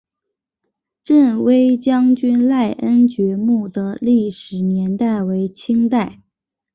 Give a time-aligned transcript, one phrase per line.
[1.03, 6.21] 振威将军赖恩爵墓的历史年代为清代。